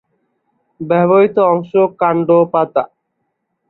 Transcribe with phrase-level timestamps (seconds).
[0.79, 2.83] ব্যবহৃত অংশ: কাণ্ড, পাতা।